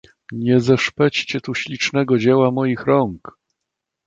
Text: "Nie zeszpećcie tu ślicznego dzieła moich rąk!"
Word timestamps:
"Nie 0.31 0.59
zeszpećcie 0.59 1.41
tu 1.41 1.53
ślicznego 1.55 2.17
dzieła 2.17 2.51
moich 2.51 2.85
rąk!" 2.85 3.31